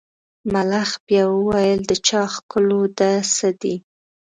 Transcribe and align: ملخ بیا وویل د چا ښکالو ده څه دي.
ملخ 0.53 0.89
بیا 1.05 1.23
وویل 1.31 1.79
د 1.85 1.91
چا 2.07 2.21
ښکالو 2.33 2.81
ده 2.97 3.11
څه 3.35 3.47
دي. 3.61 3.75